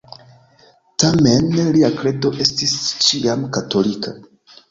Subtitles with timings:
[1.03, 2.75] Tamen lia kredo estis
[3.09, 4.15] ĉiam katolika.